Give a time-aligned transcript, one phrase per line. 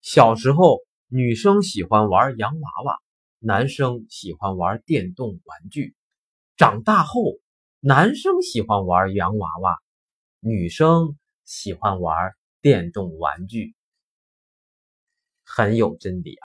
[0.00, 0.78] 小时候
[1.08, 2.98] 女生喜欢玩洋娃娃
[3.38, 5.94] 男生喜欢玩电动玩具。
[6.56, 7.38] 长大后
[7.80, 9.78] 男生喜欢玩洋娃娃
[10.40, 12.32] 女生喜欢玩
[12.62, 13.74] 电动玩具。
[15.44, 16.38] 很有真理